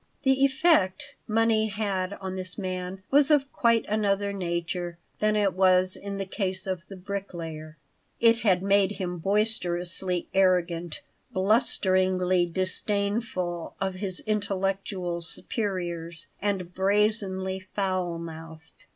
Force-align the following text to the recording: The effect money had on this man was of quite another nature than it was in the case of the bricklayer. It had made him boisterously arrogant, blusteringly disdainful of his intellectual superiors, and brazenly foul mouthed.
The 0.23 0.43
effect 0.43 1.13
money 1.27 1.67
had 1.67 2.13
on 2.13 2.35
this 2.35 2.57
man 2.57 3.03
was 3.11 3.29
of 3.29 3.53
quite 3.53 3.85
another 3.87 4.33
nature 4.33 4.97
than 5.19 5.35
it 5.35 5.53
was 5.53 5.95
in 5.95 6.17
the 6.17 6.25
case 6.25 6.65
of 6.65 6.87
the 6.87 6.95
bricklayer. 6.95 7.77
It 8.19 8.37
had 8.37 8.63
made 8.63 8.93
him 8.93 9.19
boisterously 9.19 10.27
arrogant, 10.33 11.03
blusteringly 11.33 12.47
disdainful 12.47 13.75
of 13.79 13.93
his 13.93 14.21
intellectual 14.21 15.21
superiors, 15.21 16.25
and 16.41 16.73
brazenly 16.73 17.59
foul 17.59 18.17
mouthed. 18.17 18.85